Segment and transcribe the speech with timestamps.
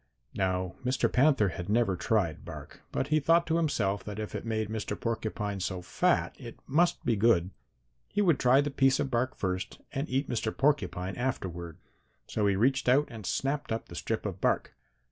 [0.33, 1.13] "Now Mr.
[1.13, 4.99] Panther had never tried bark, but he thought to himself that if it made Mr.
[4.99, 7.51] Porcupine so fat it must be good.
[8.07, 10.57] He would try the piece of bark first and eat Mr.
[10.57, 11.77] Porcupine afterward.
[12.25, 14.73] So he reached out and snapped up the strip of bark.